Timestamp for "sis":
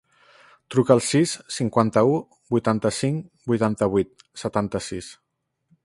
1.07-1.33